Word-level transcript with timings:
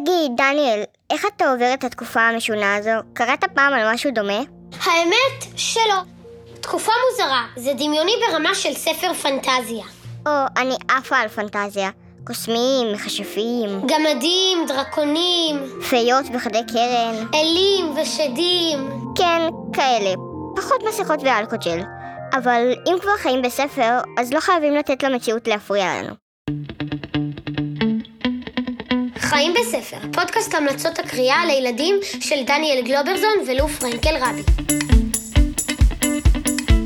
תגיד, 0.00 0.32
דניאל, 0.36 0.82
איך 1.10 1.26
אתה 1.36 1.50
עובר 1.50 1.74
את 1.74 1.84
התקופה 1.84 2.20
המשונה 2.20 2.76
הזו? 2.76 2.90
קראת 3.12 3.44
פעם 3.54 3.72
על 3.72 3.92
משהו 3.92 4.10
דומה? 4.14 4.40
האמת 4.84 5.56
שלא. 5.56 5.94
תקופה 6.60 6.92
מוזרה, 7.10 7.46
זה 7.56 7.72
דמיוני 7.74 8.12
ברמה 8.28 8.54
של 8.54 8.74
ספר 8.74 9.14
פנטזיה. 9.14 9.84
או, 10.26 10.32
אני 10.56 10.74
עפה 10.88 11.16
על 11.16 11.28
פנטזיה. 11.28 11.90
קוסמים, 12.26 12.92
מכשפים, 12.94 13.68
גמדים, 13.86 14.66
דרקונים, 14.68 15.56
פיות 15.90 16.30
בחדי 16.34 16.62
קרן. 16.72 17.26
אלים 17.34 17.94
ושדים. 17.96 18.90
כן, 19.16 19.40
כאלה. 19.72 20.14
פחות 20.56 20.82
מסכות 20.88 21.20
ואלכוג'ל. 21.22 21.80
אבל 22.32 22.74
אם 22.86 22.96
כבר 23.00 23.16
חיים 23.16 23.42
בספר, 23.42 23.98
אז 24.18 24.32
לא 24.32 24.40
חייבים 24.40 24.74
לתת 24.74 25.02
למציאות 25.02 25.48
להפריע 25.48 26.02
לנו. 26.02 26.23
חיים 29.34 29.54
בספר, 29.54 29.96
פודקאסט 30.12 30.54
המלצות 30.54 30.98
הקריאה 30.98 31.46
לילדים 31.46 32.00
של 32.20 32.44
דניאל 32.44 32.82
גלוברזון 32.84 33.34
ולו 33.46 33.68
פרנקל 33.68 34.16
רבי. 34.16 34.42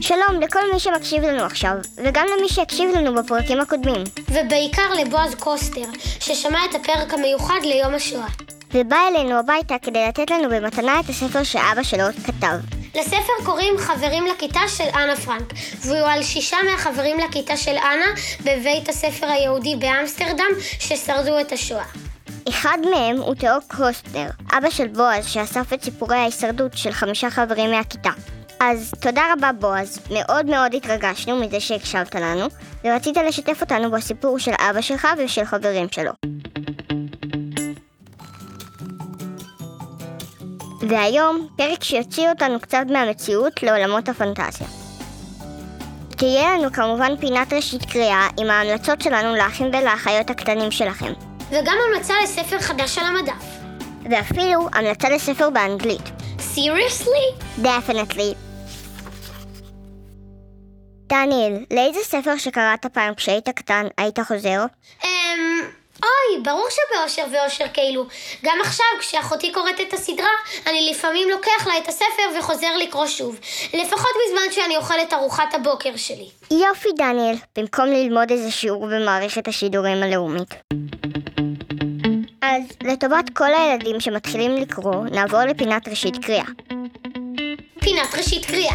שלום 0.01 0.41
לכל 0.41 0.61
מי 0.73 0.81
שמקשיב 0.81 1.23
לנו 1.25 1.45
עכשיו, 1.45 1.73
וגם 2.05 2.27
למי 2.39 2.49
שהקשיב 2.49 2.91
לנו 2.91 3.15
בפרקים 3.15 3.61
הקודמים. 3.61 4.05
ובעיקר 4.29 4.93
לבועז 5.01 5.35
קוסטר, 5.35 5.85
ששמע 6.21 6.59
את 6.71 6.75
הפרק 6.75 7.15
המיוחד 7.15 7.61
ליום 7.63 7.95
השואה. 7.95 8.29
ובא 8.75 8.97
אלינו 9.09 9.39
הביתה 9.39 9.75
כדי 9.83 10.07
לתת 10.09 10.31
לנו 10.31 10.49
במתנה 10.51 11.01
את 11.01 11.09
הספר 11.09 11.43
שאבא 11.43 11.83
שלו 11.83 12.05
כתב. 12.27 12.57
לספר 12.95 13.45
קוראים 13.45 13.79
חברים 13.79 14.27
לכיתה 14.27 14.61
של 14.69 14.89
אנה 14.95 15.17
פרנק, 15.17 15.53
והוא 15.81 16.09
על 16.09 16.23
שישה 16.23 16.57
מהחברים 16.71 17.19
לכיתה 17.19 17.57
של 17.57 17.77
אנה 17.77 18.07
בבית 18.41 18.89
הספר 18.89 19.27
היהודי 19.27 19.77
באמסטרדם 19.77 20.51
ששרדו 20.81 21.41
את 21.41 21.53
השואה. 21.53 22.08
אחד 22.49 22.79
מהם 22.91 23.17
הוא 23.17 23.35
תאו 23.35 23.77
קוסטנר, 23.77 24.31
אבא 24.59 24.71
של 24.71 24.89
בועז 24.89 25.27
שאסף 25.27 25.73
את 25.73 25.85
סיפורי 25.85 26.17
ההישרדות 26.17 26.77
של 26.77 26.93
חמישה 26.93 27.31
חברים 27.31 27.71
מהכיתה. 27.71 28.11
אז 28.61 28.95
תודה 29.01 29.23
רבה 29.33 29.53
בועז, 29.53 29.99
מאוד 30.11 30.47
מאוד 30.47 30.75
התרגשנו 30.75 31.37
מזה 31.37 31.61
שהקשבת 31.61 32.15
לנו, 32.15 32.47
ורצית 32.85 33.17
לשתף 33.17 33.61
אותנו 33.61 33.91
בסיפור 33.91 34.39
של 34.39 34.53
אבא 34.71 34.81
שלך 34.81 35.09
ושל 35.19 35.45
חברים 35.45 35.87
שלו. 35.91 36.13
והיום, 40.89 41.49
פרק 41.57 41.85
שיוציא 41.85 42.29
אותנו 42.29 42.61
קצת 42.61 42.85
מהמציאות 42.93 43.63
לעולמות 43.63 44.09
הפנטזיה. 44.09 44.67
תהיה 46.09 46.55
לנו 46.55 46.73
כמובן 46.73 47.17
פינת 47.21 47.53
ראשית 47.53 47.85
קריאה 47.85 48.29
עם 48.41 48.51
ההמלצות 48.51 49.01
שלנו 49.01 49.37
לאחים 49.37 49.67
ולאחיות 49.67 50.31
הקטנים 50.31 50.71
שלכם. 50.71 51.28
וגם 51.51 51.77
המלצה 51.87 52.15
לספר 52.23 52.59
חדש 52.59 52.99
על 52.99 53.07
המדף. 53.07 53.45
ואפילו 54.11 54.69
המלצה 54.73 55.09
לספר 55.09 55.51
באנגלית. 55.51 56.03
סיריוסלי? 56.41 57.29
Definitely. 57.63 58.35
דניאל, 61.07 61.65
לאיזה 61.71 62.01
ספר 62.03 62.37
שקראת 62.37 62.87
פעם 62.87 63.15
כשהיית 63.15 63.49
קטן 63.49 63.87
היית 63.99 64.19
חוזר? 64.21 64.65
אמ... 65.05 65.09
אוי, 66.03 66.43
ברור 66.43 66.69
שבאושר 66.71 67.23
ואושר 67.33 67.65
כאילו. 67.75 68.07
גם 68.45 68.59
עכשיו, 68.61 68.87
כשאחותי 69.01 69.53
קוראת 69.53 69.81
את 69.81 69.93
הסדרה, 69.93 70.31
אני 70.67 70.91
לפעמים 70.91 71.31
לוקח 71.31 71.67
לה 71.67 71.79
את 71.79 71.89
הספר 71.89 72.39
וחוזר 72.39 72.77
לקרוא 72.77 73.07
שוב. 73.07 73.39
לפחות 73.75 74.11
בזמן 74.27 74.53
שאני 74.53 74.77
אוכל 74.77 74.95
את 75.09 75.13
ארוחת 75.13 75.55
הבוקר 75.55 75.97
שלי. 75.97 76.29
יופי, 76.51 76.89
דניאל, 76.97 77.37
במקום 77.59 77.87
ללמוד 77.87 78.31
איזה 78.31 78.51
שיעור 78.51 78.87
במערכת 78.87 79.49
השידורים 79.49 80.03
הלאומית. 80.03 80.55
אז 82.51 82.63
לטובת 82.83 83.31
כל 83.33 83.55
הילדים 83.55 84.01
שמתחילים 84.01 84.57
לקרוא, 84.57 85.05
נעבור 85.11 85.41
לפינת 85.41 85.89
ראשית 85.89 86.25
קריאה. 86.25 86.45
פינת 87.81 88.15
ראשית 88.17 88.47
קריאה. 88.47 88.75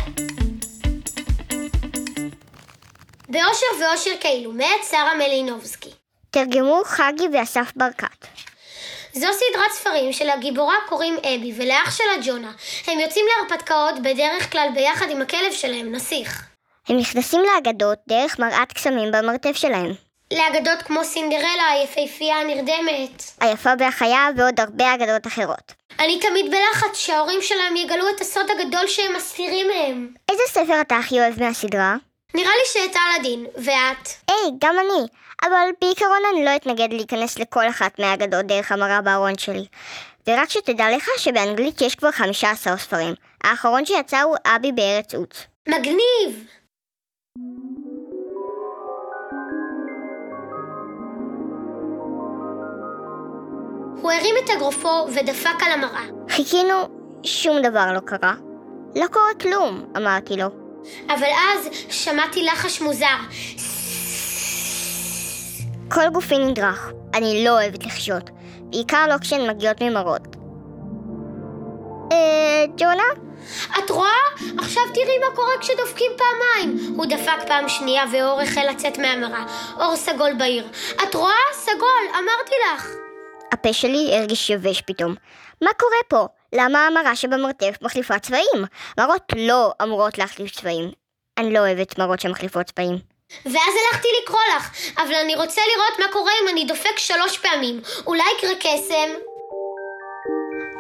באושר 3.30 3.66
ואושר 3.80 4.12
כאילו, 4.20 4.52
מאת 4.52 4.84
שרה 4.90 5.16
מלינובסקי. 5.16 5.90
תרגמו 6.30 6.82
חגי 6.86 7.28
ואסף 7.34 7.72
ברקת. 7.76 8.28
זו 9.14 9.28
סדרת 9.34 9.72
ספרים 9.72 10.14
שלגיבורה 10.14 10.76
קוראים 10.90 11.16
אבי 11.18 11.54
ולאח 11.58 11.98
שלה 11.98 12.24
ג'ונה. 12.26 12.52
הם 12.88 13.00
יוצאים 13.00 13.26
להרפתקאות 13.30 14.00
בדרך 14.00 14.52
כלל 14.52 14.68
ביחד 14.74 15.06
עם 15.10 15.22
הכלב 15.22 15.52
שלהם, 15.52 15.92
נסיך. 15.92 16.46
הם 16.90 16.98
נכנסים 16.98 17.42
לאגדות 17.42 17.98
דרך 18.08 18.40
מראת 18.40 18.74
קסמים 18.74 19.12
במרתף 19.12 19.56
שלהם. 19.56 19.94
לאגדות 20.34 20.82
כמו 20.82 21.04
סינדרלה, 21.04 21.70
היפהפייה 21.72 22.36
הנרדמת. 22.36 23.24
היפה 23.40 23.70
והחיה 23.80 24.28
ועוד 24.38 24.60
הרבה 24.60 24.94
אגדות 24.94 25.28
אחרות. 25.28 25.74
אני 26.00 26.20
תמיד 26.20 26.46
בלחץ 26.52 26.98
שההורים 26.98 27.42
שלהם 27.42 27.76
יגלו 27.76 28.10
את 28.16 28.22
הסוד 28.22 28.46
הגדול 28.52 28.88
שהם 28.88 29.16
מסתירים 29.16 29.68
מהם. 29.68 30.14
איזה 30.32 30.44
ספר 30.48 30.82
אתה 30.82 30.98
הכי 30.98 31.20
אוהב 31.20 31.44
מהסדרה? 31.44 31.96
נראה 32.34 32.52
לי 32.52 32.64
שאת 32.74 32.96
אלאדין, 32.96 33.46
ואת? 33.56 34.10
היי, 34.28 34.52
גם 34.60 34.76
אני. 34.80 35.08
אבל 35.44 35.68
בעיקרון 35.82 36.22
אני 36.34 36.46
לא 36.46 36.56
אתנגד 36.56 36.94
להיכנס 36.94 37.40
לכל 37.40 37.70
אחת 37.70 38.00
מהאגדות 38.00 38.46
דרך 38.46 38.72
המראה 38.72 39.02
בארון 39.02 39.38
שלי. 39.38 39.66
ורק 40.28 40.50
שתדע 40.50 40.86
לך 40.96 41.08
שבאנגלית 41.18 41.82
יש 41.82 41.96
כבר 41.96 42.12
15 42.12 42.78
ספרים. 42.78 43.14
האחרון 43.44 43.86
שיצא 43.86 44.22
הוא 44.22 44.36
אבי 44.46 44.72
בארץ 44.72 45.16
עוץ. 45.16 45.44
מגניב! 45.68 46.48
הוא 54.04 54.12
הרים 54.12 54.36
את 54.46 54.50
אגרופו 54.50 55.08
ודפק 55.08 55.64
על 55.66 55.72
המראה. 55.72 56.04
חיכינו, 56.30 56.74
שום 57.24 57.62
דבר 57.62 57.92
לא 57.94 58.00
קרה. 58.00 58.34
לא 58.96 59.08
קורה 59.08 59.34
כלום, 59.42 59.86
אמרתי 59.98 60.38
לו. 60.38 60.46
אבל 61.10 61.28
אז 61.28 61.70
שמעתי 61.90 62.44
לחש 62.44 62.82
מוזר. 62.82 63.16
כל 65.92 66.10
גופי 66.14 66.38
נדרך. 66.38 66.92
אני 67.14 67.46
לא 67.46 67.50
אוהבת 67.50 67.86
לחשות. 67.86 68.30
בעיקר 68.60 69.08
לא 69.08 69.18
כשהן 69.18 69.50
מגיעות 69.50 69.82
ממראות. 69.82 70.36
אה... 72.12 72.66
ג'ונה? 72.78 73.04
את 73.80 73.90
רואה? 73.90 74.10
עכשיו 74.58 74.84
תראי 74.94 75.18
מה 75.30 75.36
קורה 75.36 75.54
כשדופקים 75.60 76.12
פעמיים. 76.18 76.94
הוא 76.98 77.06
דפק 77.06 77.48
פעם 77.48 77.70
שנייה 77.70 78.04
ואור 78.12 78.42
החל 78.42 78.66
לצאת 78.70 78.98
מהמראה. 78.98 79.46
אור 79.80 79.96
סגול 79.96 80.34
בעיר. 80.34 80.68
את 81.04 81.16
רואה? 81.16 81.34
סגול, 81.54 82.08
אמרתי 82.10 82.56
לך. 82.74 83.03
הפה 83.54 83.74
שלי 83.74 84.18
הרגיש 84.18 84.50
יבש 84.50 84.82
פתאום. 84.82 85.16
מה 85.62 85.70
קורה 85.80 85.98
פה? 86.08 86.28
למה 86.56 86.88
המראה 86.88 87.16
שבמרתף 87.16 87.76
מחליפה 87.82 88.20
צבעים? 88.20 88.66
מראות 89.00 89.24
לא 89.36 89.72
אמורות 89.84 90.18
להחליף 90.18 90.52
צבעים. 90.52 90.92
אני 91.38 91.54
לא 91.54 91.60
אוהבת 91.60 92.00
מראות 92.00 92.20
שמחליפות 92.20 92.66
צבעים. 92.66 92.98
ואז 93.46 93.74
הלכתי 93.92 94.08
לקרוא 94.24 94.40
לך, 94.58 94.72
אבל 94.98 95.16
אני 95.16 95.36
רוצה 95.36 95.62
לראות 95.76 96.00
מה 96.00 96.14
קורה 96.14 96.32
אם 96.44 96.50
אני 96.50 96.66
דופק 96.66 96.98
שלוש 96.98 97.38
פעמים. 97.38 97.82
אולי 98.08 98.24
יקרה 98.38 98.56
קסם? 98.60 99.10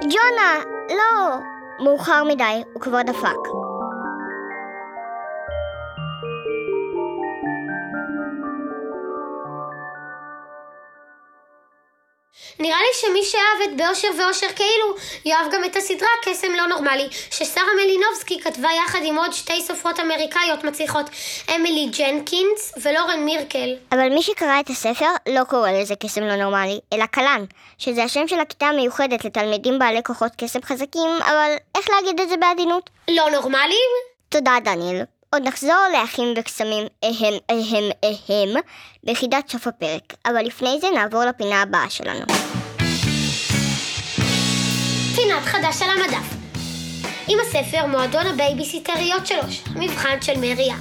ג'ונה, 0.02 0.60
לא. 0.90 1.38
מאוחר 1.80 2.24
מדי, 2.24 2.64
הוא 2.74 2.82
כבר 2.82 3.02
דפק. 3.02 3.63
נראה 12.60 12.78
לי 12.82 12.94
שמי 12.94 13.24
שאהב 13.24 13.70
את 13.70 13.78
באושר 13.78 14.08
ואושר 14.20 14.48
כאילו, 14.48 14.96
יאהב 15.26 15.52
גם 15.52 15.64
את 15.66 15.76
הסדרה 15.76 16.10
קסם 16.26 16.52
לא 16.52 16.68
נורמלי, 16.68 17.08
ששרה 17.32 17.64
מלינובסקי 17.84 18.40
כתבה 18.40 18.70
יחד 18.86 19.00
עם 19.04 19.18
עוד 19.18 19.34
שתי 19.34 19.62
סופרות 19.62 20.00
אמריקאיות 20.00 20.64
מצליחות, 20.64 21.10
אמילי 21.56 21.90
ג'נקינס 21.98 22.74
ולורן 22.82 23.20
מירקל. 23.20 23.76
אבל 23.92 24.10
מי 24.10 24.24
שקרא 24.24 24.60
את 24.60 24.70
הספר 24.70 25.10
לא 25.30 25.44
קורא 25.44 25.72
לזה 25.72 25.96
קסם 25.96 26.24
לא 26.24 26.36
נורמלי, 26.36 26.80
אלא 26.94 27.06
קלן, 27.06 27.46
שזה 27.78 28.04
השם 28.04 28.28
של 28.28 28.40
הכיתה 28.40 28.66
המיוחדת 28.66 29.26
לתלמידים 29.26 29.80
בעלי 29.80 30.04
כוחות 30.04 30.32
קסם 30.38 30.62
חזקים, 30.62 31.10
אבל 31.22 31.52
איך 31.78 31.90
להגיד 31.90 32.20
את 32.22 32.30
זה 32.30 32.38
בעדינות? 32.38 32.90
לא 33.08 33.30
נורמליים? 33.32 33.90
תודה, 34.30 34.58
דניאל. 34.64 35.04
עוד 35.34 35.48
נחזור 35.48 35.82
לאחים 35.94 36.34
וקסמים 36.38 36.88
אהם 37.06 37.34
אהם 37.52 37.92
אהם 38.06 38.62
ביחידת 39.04 39.50
סוף 39.50 39.68
הפרק, 39.68 40.14
אבל 40.26 40.46
לפני 40.46 40.78
זה 40.82 40.88
נעבור 40.96 41.26
לפינה 41.26 41.62
הבאה 41.62 41.90
שלנו. 41.90 42.26
פינת 45.16 45.44
חדש 45.44 45.82
על 45.82 45.90
המדף. 45.90 46.36
עם 47.28 47.38
הספר 47.40 47.86
מועדון 47.86 48.28
הבייביסיטריות 48.28 49.28
שלוש, 49.28 49.64
מבחן 49.76 50.22
של 50.22 50.38
מרי 50.38 50.57
אן. 50.57 50.76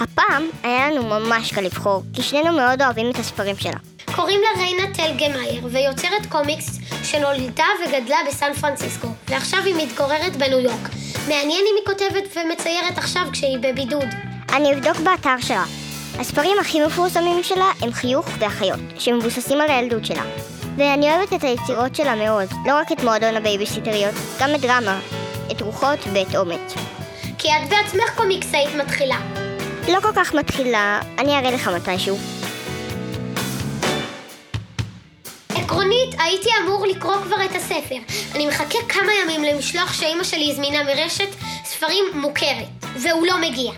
הפעם 0.00 0.48
היה 0.62 0.90
לנו 0.90 1.02
ממש 1.02 1.52
קל 1.52 1.60
לבחור, 1.60 2.02
כי 2.14 2.22
שנינו 2.22 2.52
מאוד 2.52 2.82
אוהבים 2.82 3.10
את 3.10 3.16
הספרים 3.16 3.56
שלה. 3.56 3.78
קוראים 4.16 4.40
לה 4.40 4.62
ריינה 4.62 4.94
טלגמייר, 4.94 5.66
ויוצרת 5.70 6.26
קומיקס 6.28 6.78
שנולדה 7.04 7.66
וגדלה 7.84 8.18
בסן 8.28 8.52
פרנסיסקו, 8.60 9.08
ועכשיו 9.28 9.64
היא 9.64 9.74
מתגוררת 9.74 10.36
בניו 10.36 10.58
יורק. 10.58 11.01
מעניין 11.28 11.64
אם 11.70 11.74
היא 11.76 11.86
כותבת 11.86 12.36
ומציירת 12.36 12.98
עכשיו 12.98 13.22
כשהיא 13.32 13.58
בבידוד. 13.58 14.08
אני 14.52 14.74
אבדוק 14.74 14.96
באתר 14.96 15.40
שלה. 15.40 15.64
הספרים 16.18 16.56
הכי 16.60 16.86
מפורסמים 16.86 17.42
שלה 17.42 17.70
הם 17.80 17.92
חיוך 17.92 18.26
ואחיות, 18.38 18.80
שמבוססים 18.98 19.60
על 19.60 19.70
הילדות 19.70 20.04
שלה. 20.04 20.22
ואני 20.76 21.10
אוהבת 21.10 21.32
את 21.32 21.44
היצירות 21.44 21.94
שלה 21.94 22.14
מאוד, 22.14 22.48
לא 22.66 22.74
רק 22.74 22.92
את 22.92 23.04
מועדון 23.04 23.36
הבייביסיטריות, 23.36 24.14
גם 24.40 24.54
את 24.54 24.60
דרמה, 24.60 25.00
את 25.50 25.60
רוחות 25.60 25.98
ואת 26.12 26.36
אומץ. 26.36 26.74
כי 27.38 27.48
את 27.48 27.68
בעצמך 27.68 28.16
קומיקסאית 28.16 28.74
מתחילה. 28.74 29.16
לא 29.88 30.00
כל 30.00 30.12
כך 30.16 30.34
מתחילה, 30.34 31.00
אני 31.18 31.38
אראה 31.38 31.50
לך 31.50 31.68
מתישהו. 31.68 32.41
עקרונית, 35.92 36.20
הייתי 36.20 36.48
אמור 36.62 36.86
לקרוא 36.86 37.14
כבר 37.14 37.44
את 37.44 37.56
הספר. 37.56 37.96
אני 38.34 38.46
מחכה 38.46 38.78
כמה 38.88 39.12
ימים 39.22 39.44
למשלוח 39.44 39.92
שאימא 39.92 40.24
שלי 40.24 40.50
הזמינה 40.50 40.82
מרשת 40.82 41.28
ספרים 41.64 42.04
מוכרת, 42.14 42.66
והוא 42.96 43.26
לא 43.26 43.38
מגיע. 43.38 43.72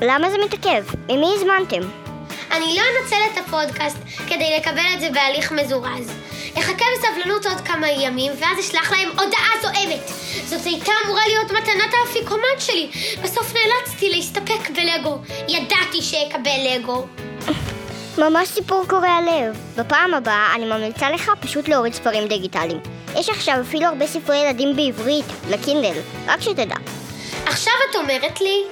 למה 0.00 0.30
זה 0.30 0.36
מתעכב? 0.44 0.84
ממי 1.08 1.32
הזמנתם? 1.34 1.80
אני 2.50 2.76
לא 2.76 2.82
אנצל 2.82 3.16
את 3.32 3.38
הפודקאסט 3.38 3.96
כדי 4.28 4.56
לקבל 4.58 4.86
את 4.94 5.00
זה 5.00 5.10
בהליך 5.10 5.52
מזורז. 5.52 6.12
אחכה 6.58 6.84
בסבלנות 6.98 7.46
עוד 7.46 7.60
כמה 7.60 7.90
ימים, 7.90 8.32
ואז 8.38 8.58
אשלח 8.60 8.92
להם 8.92 9.08
הודעה 9.10 9.50
זועמת. 9.62 10.08
זאת 10.44 10.66
הייתה 10.66 10.92
אמורה 11.04 11.22
להיות 11.28 11.50
מתנת 11.50 11.94
האפיקומן 11.94 12.58
שלי. 12.58 12.90
בסוף 13.22 13.54
נאלצתי 13.54 14.10
להסתפק 14.10 14.70
בלגו. 14.70 15.18
ידעתי 15.48 16.02
שאקבל 16.02 16.66
לגו. 16.74 17.06
ממש 18.18 18.48
סיפור 18.48 18.84
קורע 18.88 19.20
לב. 19.20 19.56
בפעם 19.76 20.14
הבאה 20.14 20.54
אני 20.54 20.64
ממליצה 20.64 21.10
לך 21.10 21.30
פשוט 21.40 21.68
להוריד 21.68 21.94
ספרים 21.94 22.28
דיגיטליים. 22.28 22.80
יש 23.16 23.28
עכשיו 23.28 23.60
אפילו 23.60 23.86
הרבה 23.86 24.06
ספרי 24.06 24.36
ילדים 24.36 24.76
בעברית, 24.76 25.24
לקינדל, 25.50 25.94
רק 26.26 26.40
שתדע. 26.40 26.74
עכשיו 27.46 27.72
את 27.90 27.96
אומרת 27.96 28.40
לי, 28.40 28.62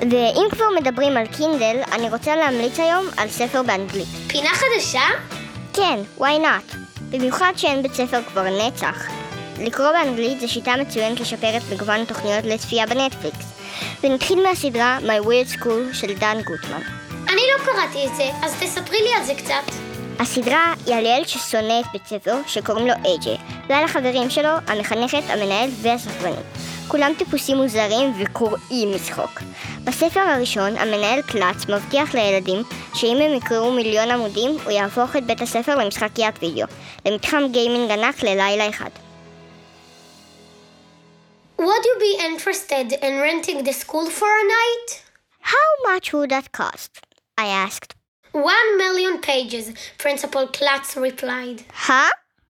ואם 0.00 0.46
כבר 0.50 0.64
מדברים 0.80 1.16
על 1.16 1.26
קינדל, 1.26 1.76
אני 1.92 2.10
רוצה 2.10 2.36
להמליץ 2.36 2.80
היום 2.80 3.06
על 3.16 3.28
ספר 3.28 3.62
באנגלית. 3.62 4.08
פינה 4.28 4.50
חדשה? 4.50 5.04
כן, 5.72 5.98
why 6.18 6.22
not? 6.42 6.76
במיוחד 7.10 7.52
שאין 7.56 7.82
בית 7.82 7.94
ספר 7.94 8.20
כבר 8.22 8.44
נצח. 8.66 9.06
לקרוא 9.60 9.92
באנגלית 9.92 10.40
זו 10.40 10.48
שיטה 10.48 10.74
מצוינת 10.76 11.20
לשפר 11.20 11.56
את 11.56 11.62
מגוון 11.72 12.00
התוכניות 12.00 12.44
לצפייה 12.44 12.86
בנטפליקס. 12.86 13.46
ונתחיל 14.02 14.42
מהסדרה 14.42 14.98
My 15.02 15.26
Weird 15.26 15.58
School 15.58 15.92
של 15.94 16.14
דן 16.14 16.40
גוטמן. 16.44 16.99
אני 17.32 17.42
לא 17.52 17.64
קראתי 17.64 18.06
את 18.06 18.16
זה, 18.16 18.30
אז 18.42 18.54
תספרי 18.62 19.02
לי 19.02 19.14
על 19.18 19.24
זה 19.24 19.34
קצת. 19.34 19.74
הסדרה 20.18 20.74
היא 20.86 20.94
על 20.94 21.06
ילד 21.06 21.28
ששונא 21.28 21.80
את 21.80 21.84
בית 21.92 22.06
ספר, 22.06 22.36
שקוראים 22.46 22.86
לו 22.86 22.92
אייג'י, 23.04 23.36
ועל 23.68 23.84
החברים 23.84 24.30
שלו, 24.30 24.48
המחנכת, 24.66 25.22
המנהל 25.28 25.70
והספרנים. 25.82 26.42
כולם 26.88 27.12
טיפוסים 27.18 27.56
מוזרים 27.56 28.12
וקוראים 28.18 28.92
מצחוק. 28.94 29.40
בספר 29.84 30.20
הראשון, 30.20 30.76
המנהל 30.76 31.22
קלץ 31.22 31.68
מבטיח 31.68 32.14
לילדים 32.14 32.62
שאם 32.94 33.16
הם 33.16 33.34
יקראו 33.34 33.72
מיליון 33.72 34.10
עמודים, 34.10 34.50
הוא 34.64 34.72
יהפוך 34.72 35.16
את 35.16 35.24
בית 35.24 35.40
הספר 35.40 35.76
למשחקיית 35.76 36.34
וידאו, 36.42 36.66
למתחם 37.06 37.42
גיימינג 37.50 37.90
ענק 37.90 38.22
ללילה 38.22 38.68
אחד. 38.68 38.90
Would 41.60 41.84
you 41.90 41.96
be 42.08 42.12
interested 42.28 42.92
in 42.92 43.12
renting 43.20 43.64
the 43.64 43.72
school 43.72 44.06
for 44.18 44.30
a 44.42 44.46
night? 44.58 45.02
How 45.42 45.68
much 45.88 46.12
would 46.12 46.30
that 46.30 46.48
cost? 46.52 47.09
I 47.39 47.47
asked. 47.47 47.95
One 48.31 48.77
million 48.77 49.19
pages, 49.19 49.73
Principal 49.97 50.47
Klatz 50.47 50.95
replied. 51.01 51.63
Huh? 51.71 52.11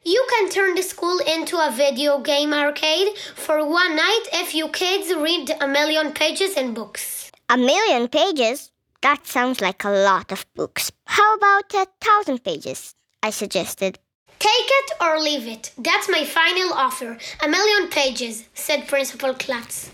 You 0.04 0.25
can 0.30 0.50
turn 0.50 0.75
the 0.75 0.81
school 0.81 1.19
into 1.19 1.58
a 1.58 1.72
video 1.72 2.19
game 2.19 2.54
arcade 2.54 3.18
for 3.36 3.58
one 3.68 3.96
night 3.96 4.25
if 4.34 4.56
you 4.56 4.69
kids 4.69 5.14
read 5.14 5.52
a 5.60 5.68
million 5.68 6.14
pages 6.14 6.56
in 6.56 6.74
books. 6.74 7.31
A 7.50 7.58
million 7.58 8.08
pages? 8.08 8.72
That 9.02 9.28
sounds 9.28 9.62
like 9.62 9.84
a 9.84 9.90
lot 9.90 10.31
of 10.31 10.46
books. 10.56 10.92
How 11.06 11.36
about 11.36 11.74
a 11.74 11.88
thousand 12.02 12.44
pages? 12.44 12.96
I 13.22 13.30
suggested. 13.31 14.00
Take 14.40 14.69
it 14.81 14.92
or 15.02 15.19
leave 15.19 15.48
it. 15.48 15.72
That's 15.78 16.10
my 16.10 16.24
final 16.24 16.74
offer. 16.74 17.18
A 17.44 17.48
million 17.48 17.90
pages, 17.90 18.46
said 18.54 18.88
Principal 18.88 19.34
Klatz. 19.34 19.90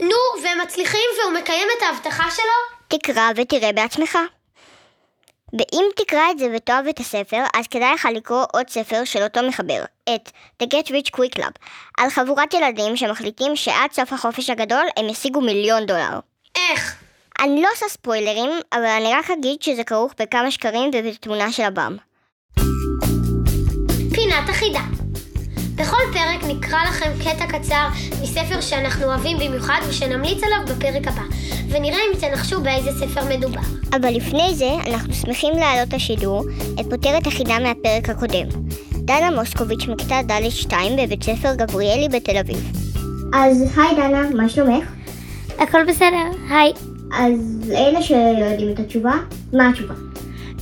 נו, 0.00 0.16
והם 0.42 0.60
מצליחים 0.60 1.10
והוא 1.20 1.32
מקיים 1.32 1.68
את 1.78 1.82
ההבטחה 1.82 2.30
שלו? 2.30 2.75
תקרא 2.87 3.31
ותראה 3.35 3.71
בעצמך. 3.73 4.17
ואם 5.53 5.85
תקרא 5.95 6.31
את 6.31 6.39
זה 6.39 6.47
ותאהב 6.55 6.87
את 6.87 6.99
הספר, 6.99 7.43
אז 7.53 7.67
כדאי 7.67 7.93
לך 7.93 8.07
לקרוא 8.13 8.45
עוד 8.53 8.69
ספר 8.69 9.03
של 9.03 9.23
אותו 9.23 9.39
מחבר, 9.47 9.83
את 10.15 10.31
The 10.63 10.65
Get 10.65 10.87
Rich 10.87 11.17
Quick 11.17 11.39
Club, 11.39 11.51
על 11.97 12.09
חבורת 12.09 12.53
ילדים 12.53 12.97
שמחליטים 12.97 13.55
שעד 13.55 13.91
סוף 13.91 14.13
החופש 14.13 14.49
הגדול 14.49 14.85
הם 14.97 15.09
ישיגו 15.09 15.41
מיליון 15.41 15.85
דולר. 15.85 16.19
איך? 16.55 16.95
אני 17.39 17.61
לא 17.61 17.67
עושה 17.73 17.85
ספוילרים, 17.89 18.49
אבל 18.73 18.85
אני 18.85 19.13
רק 19.13 19.31
אגיד 19.31 19.61
שזה 19.61 19.83
כרוך 19.83 20.13
בכמה 20.19 20.51
שקרים 20.51 20.91
ובתמונה 20.93 21.51
של 21.51 21.63
הבם. 21.63 21.97
פינת 24.15 24.49
החידה. 24.49 24.96
בכל 25.77 25.97
פרק 26.13 26.43
נקרא 26.55 26.77
לכם 26.89 27.11
קטע 27.19 27.45
קצר 27.47 27.87
מספר 28.23 28.61
שאנחנו 28.61 29.05
אוהבים 29.05 29.37
במיוחד 29.37 29.79
ושנמליץ 29.89 30.43
עליו 30.43 30.75
בפרק 30.75 31.07
הבא, 31.07 31.21
ונראה 31.69 31.97
אם 31.97 32.19
תנחשו 32.19 32.61
באיזה 32.61 32.91
ספר 32.91 33.21
מדובר. 33.37 33.59
אבל 33.93 34.09
לפני 34.15 34.55
זה, 34.55 34.69
אנחנו 34.87 35.13
שמחים 35.13 35.53
להעלות 35.53 35.93
לשידור 35.93 36.43
את 36.79 36.85
פותרת 36.89 37.27
החידה 37.27 37.59
מהפרק 37.59 38.09
הקודם. 38.09 38.47
דנה 38.91 39.31
מוסקוביץ' 39.31 39.87
מכיתה 39.87 40.21
ד' 40.27 40.49
2 40.49 40.95
בבית 40.95 41.23
ספר 41.23 41.55
גבריאלי 41.55 42.09
בתל 42.09 42.37
אביב. 42.37 42.71
אז 43.33 43.77
היי 43.77 43.95
דנה, 43.95 44.29
מה 44.35 44.49
שלומך? 44.49 44.89
הכל 45.59 45.85
בסדר, 45.87 46.25
היי. 46.49 46.73
אז 47.13 47.69
לאלה 47.69 48.01
שלא 48.01 48.45
יודעים 48.51 48.73
את 48.73 48.79
התשובה, 48.79 49.13
מה 49.53 49.69
התשובה? 49.69 49.93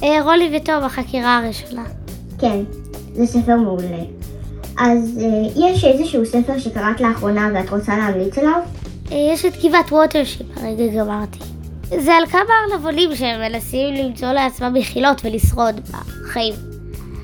אה, 0.04 0.24
רולי 0.24 0.58
וטוב, 0.58 0.84
החקירה 0.84 1.38
הראשונה. 1.38 1.84
כן, 2.40 2.60
זה 3.14 3.26
ספר 3.26 3.56
מעולה. 3.56 4.25
אז 4.78 5.20
אה, 5.22 5.70
יש 5.70 5.84
איזשהו 5.86 6.26
ספר 6.26 6.60
שקראת 6.60 7.02
לאחרונה 7.02 7.50
ואת 7.54 7.70
רוצה 7.70 7.98
להמליץ 7.98 8.38
עליו? 8.38 8.60
אה, 9.12 9.30
יש 9.34 9.46
את 9.46 9.54
גבעת 9.66 9.92
ווטרשיפ, 9.92 10.48
הרגע 10.56 10.88
גמרתי. 10.88 11.40
זה 12.00 12.14
על 12.14 12.26
כמה 12.26 12.54
ארנבונים 12.72 13.16
שהם 13.16 13.40
מנסים 13.40 13.94
למצוא 13.94 14.28
לעצמם 14.28 14.74
מחילות 14.74 15.22
ולשרוד 15.26 15.82
בחיים. 15.90 16.54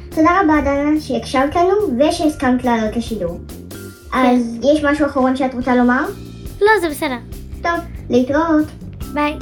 תודה 0.09 0.30
רבה 0.44 0.62
דנה 0.62 1.01
שהקשבת 1.01 1.56
לנו 1.56 2.00
ושהסכמת 2.00 2.63
לעלות 2.63 2.95
לשידור. 2.95 3.39
אז 4.13 4.57
יש 4.63 4.83
משהו 4.83 5.06
אחרון 5.06 5.36
שאת 5.36 5.54
רוצה 5.54 5.75
לומר? 5.75 6.04
לא, 6.62 6.71
זה 6.81 6.89
בסדר. 6.89 7.18
טוב, 7.62 7.80
להתראות. 8.09 8.65
ביי. 9.13 9.33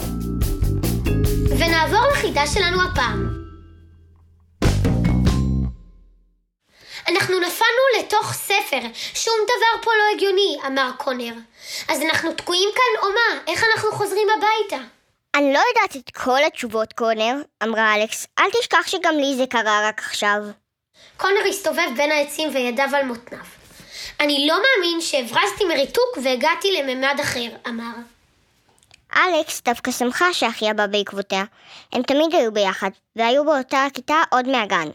ונעבור 1.50 2.00
לחידה 2.14 2.48
שלנו 2.48 2.78
הפעם. 2.82 3.29
אנחנו 7.20 7.40
נפלנו 7.40 8.00
לתוך 8.00 8.34
ספר, 8.34 8.80
שום 9.14 9.34
דבר 9.44 9.84
פה 9.84 9.92
לא 9.98 10.16
הגיוני, 10.16 10.58
אמר 10.68 10.92
קונר. 10.98 11.34
אז 11.90 12.02
אנחנו 12.02 12.34
תקועים 12.34 12.70
כאן 12.76 13.04
או 13.04 13.14
מה? 13.14 13.42
איך 13.48 13.64
אנחנו 13.64 13.92
חוזרים 13.92 14.28
הביתה? 14.38 14.84
אני 15.36 15.54
לא 15.54 15.60
יודעת 15.70 15.96
את 15.96 16.16
כל 16.16 16.44
התשובות, 16.48 16.94
קונר, 16.94 17.36
אמרה 17.64 17.96
אלכס. 17.96 18.28
אל 18.40 18.50
תשכח 18.60 18.88
שגם 18.88 19.18
לי 19.18 19.36
זה 19.36 19.44
קרה 19.50 19.88
רק 19.88 20.00
עכשיו. 20.00 20.42
קונר 21.18 21.48
הסתובב 21.50 21.88
בין 21.98 22.12
העצים 22.12 22.50
וידיו 22.54 22.90
על 22.94 23.06
מותניו. 23.06 23.46
אני 24.20 24.48
לא 24.48 24.56
מאמין 24.56 25.02
שהברזתי 25.02 25.66
מריתוק 25.66 26.18
והגעתי 26.24 26.72
לממד 26.72 27.20
אחר, 27.22 27.50
אמר. 27.68 27.94
אלכס 29.16 29.62
דווקא 29.62 29.92
שמחה 29.92 30.34
שאחיה 30.34 30.74
בא 30.74 30.88
בעקבותיה. 30.88 31.44
הם 31.94 32.02
תמיד 32.02 32.36
היו 32.36 32.52
ביחד, 32.52 32.90
והיו 33.16 33.46
באותה 33.46 33.86
הכיתה 33.86 34.16
עוד 34.32 34.48
מהגן. 34.48 34.90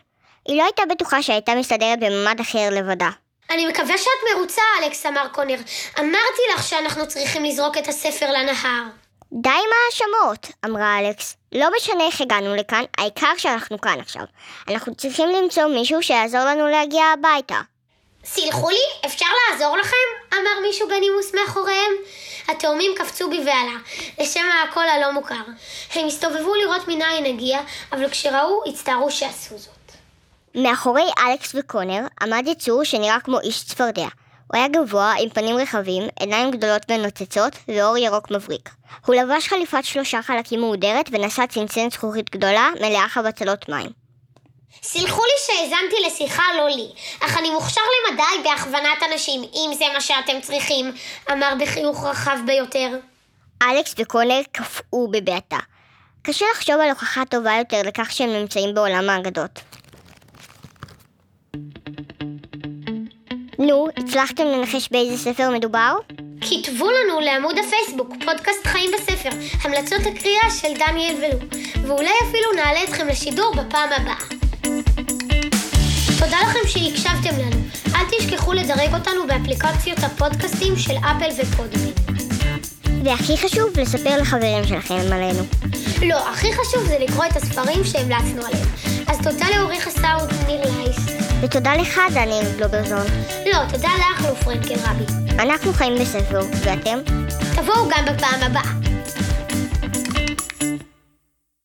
היא 0.49 0.59
לא 0.59 0.63
הייתה 0.63 0.83
בטוחה 0.91 1.23
שהייתה 1.23 1.55
מסתדרת 1.55 2.01
בממד 2.01 2.41
אחר 2.41 2.69
לבדה. 2.73 3.11
אני 3.51 3.67
מקווה 3.67 3.99
שאת 3.99 4.35
מרוצה, 4.35 4.63
אלכס, 4.83 5.07
אמר 5.07 5.29
קונר. 5.33 5.57
אמרתי 5.99 6.43
לך 6.55 6.63
שאנחנו 6.63 7.09
צריכים 7.09 7.45
לזרוק 7.45 7.79
את 7.79 7.89
הספר 7.89 8.33
לנהר. 8.33 8.83
די 9.33 9.49
עם 9.49 9.71
ההאשמות, 9.83 10.57
אמרה 10.65 10.99
אלכס. 10.99 11.37
לא 11.53 11.67
משנה 11.77 12.07
איך 12.07 12.21
הגענו 12.21 12.55
לכאן, 12.55 12.85
העיקר 12.99 13.33
שאנחנו 13.37 13.81
כאן 13.81 14.01
עכשיו. 14.01 14.23
אנחנו 14.69 14.95
צריכים 14.95 15.29
למצוא 15.29 15.67
מישהו 15.67 16.03
שיעזור 16.03 16.41
לנו 16.41 16.69
להגיע 16.69 17.05
הביתה. 17.05 17.61
סילחו 18.25 18.71
לי, 18.71 19.07
אפשר 19.07 19.27
לעזור 19.51 19.77
לכם? 19.77 19.97
אמר 20.33 20.61
מישהו 20.63 20.89
בנימוס 20.89 21.35
מאחוריהם. 21.35 21.93
התאומים 22.49 22.93
קפצו 22.97 23.31
בבהלה, 23.31 23.77
לשם 24.21 24.45
הקול 24.65 24.89
הלא 24.89 25.13
מוכר. 25.13 25.45
הם 25.95 26.07
הסתובבו 26.07 26.55
לראות 26.55 26.89
מניין 26.89 27.27
הגיע, 27.27 27.61
אבל 27.93 28.11
כשראו, 28.11 28.63
הצטערו 28.67 29.11
שעשו 29.11 29.59
זאת. 29.59 29.84
מאחורי 30.55 31.05
אלכס 31.19 31.55
וקונר 31.55 32.01
עמד 32.23 32.45
יצור 32.47 32.85
שנראה 32.85 33.21
כמו 33.21 33.41
איש 33.41 33.65
צפרדע. 33.65 34.07
הוא 34.47 34.59
היה 34.59 34.69
גבוה, 34.69 35.15
עם 35.21 35.29
פנים 35.29 35.57
רחבים, 35.57 36.03
עיניים 36.21 36.51
גדולות 36.51 36.83
ונוצצות, 36.89 37.53
ואור 37.69 37.99
ירוק 37.99 38.31
מבריק. 38.31 38.71
הוא 39.07 39.15
לבש 39.15 39.49
חליפת 39.49 39.85
שלושה 39.85 40.23
חלקים 40.23 40.61
מהודרת 40.61 41.09
ונשא 41.13 41.47
צנצנת 41.47 41.93
זכוכית 41.93 42.31
גדולה, 42.31 42.69
מלאה 42.81 43.09
חבצלות 43.09 43.69
מים. 43.69 43.91
סילחו 44.83 45.23
לי 45.23 45.33
שהאזנתי 45.47 45.97
לשיחה 46.07 46.43
לא 46.57 46.69
לי, 46.69 46.89
אך 47.21 47.39
אני 47.39 47.51
מוכשר 47.51 47.81
למדי 48.11 48.49
בהכוונת 48.49 49.03
אנשים, 49.13 49.43
אם 49.43 49.71
זה 49.79 49.85
מה 49.95 50.01
שאתם 50.01 50.41
צריכים, 50.43 50.93
אמר 51.33 51.53
בחיוך 51.61 52.05
רחב 52.05 52.39
ביותר. 52.47 52.99
אלכס 53.63 53.95
וקונר 53.99 54.41
קפאו 54.53 55.09
בבעתה. 55.11 55.59
קשה 56.23 56.47
לחשוב 56.55 56.81
על 56.81 56.89
הוכחה 56.89 57.23
טובה 57.31 57.53
יותר 57.59 57.83
לכך 57.85 58.13
שהם 58.13 58.33
נמצאים 58.33 58.75
בעולם 58.75 59.11
האגדות. 59.11 59.61
נו, 63.67 63.89
הצלחתם 63.97 64.47
לנחש 64.47 64.89
באיזה 64.91 65.17
ספר 65.17 65.51
מדובר? 65.51 65.97
כתבו 66.41 66.87
לנו 66.91 67.21
לעמוד 67.21 67.57
הפייסבוק, 67.59 68.09
פודקאסט 68.25 68.67
חיים 68.67 68.91
בספר, 68.95 69.29
המלצות 69.63 70.01
הקריאה 70.01 70.51
של 70.51 70.69
דניאל 70.79 71.15
ולו, 71.17 71.39
ואולי 71.87 72.11
אפילו 72.23 72.53
נעלה 72.57 72.85
אתכם 72.85 73.09
לשידור 73.09 73.55
בפעם 73.55 73.89
הבאה. 73.93 74.17
תודה 76.19 76.37
לכם 76.43 76.69
שהקשבתם 76.69 77.39
לנו. 77.39 77.57
אל 77.95 78.05
תשכחו 78.11 78.53
לדרג 78.53 78.95
אותנו 78.95 79.27
באפליקציות 79.27 79.99
הפודקאסטים 79.99 80.77
של 80.77 80.95
אפל 80.97 81.43
ופודמין. 81.43 81.93
והכי 83.05 83.37
חשוב, 83.37 83.79
לספר 83.81 84.21
לחברים 84.21 84.65
שלכם 84.65 85.13
עלינו. 85.13 85.43
לא, 86.03 86.29
הכי 86.29 86.53
חשוב 86.53 86.85
זה 86.89 86.99
לקרוא 87.01 87.25
את 87.25 87.37
הספרים 87.37 87.85
שהמלצנו 87.85 88.47
עליהם. 88.47 88.69
אז 89.07 89.19
תודה 89.19 89.47
לעורך 89.57 89.87
הסאונד 89.87 90.33
ניר 90.47 90.61
לייס. 90.61 91.14
ותודה 91.45 91.75
לך, 91.75 92.01
דניאל 92.15 92.47
גלוברזון. 92.57 93.07
לא, 93.53 93.59
תודה 93.73 93.89
לך, 93.99 94.27
פרנקל 94.45 94.75
רבי. 94.75 95.05
אנחנו 95.39 95.73
חיים 95.73 95.95
בספר, 95.95 96.41
ואתם? 96.65 96.99
תבואו 97.55 97.89
גם 97.89 98.05
בפעם 98.05 98.43
הבאה. 98.43 98.84